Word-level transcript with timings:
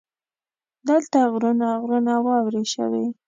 دلته 0.87 1.19
غرونه 1.33 1.67
غرونه 1.81 2.13
واورې 2.25 2.63
شوي. 2.73 3.05